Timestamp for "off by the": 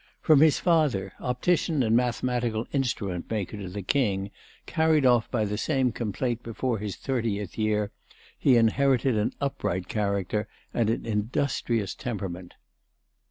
5.05-5.59